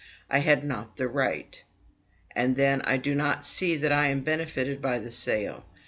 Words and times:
I 0.31 0.39
had 0.39 0.63
not 0.63 0.95
the 0.97 1.07
right. 1.07 1.63
And 2.35 2.55
then 2.55 2.81
I 2.85 2.97
do 2.97 3.13
not 3.13 3.45
see 3.45 3.75
that 3.75 3.91
I 3.91 4.07
am 4.07 4.21
benefited 4.21 4.81
by 4.81 4.97
the 4.97 5.11
sale. 5.11 5.67